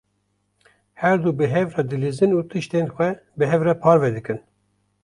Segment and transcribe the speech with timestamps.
[1.01, 4.39] Her du bi hev re dilîzin û tiştên xwe bi hev re parve dikin.